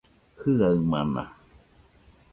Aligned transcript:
Jiaɨamana 0.55 1.23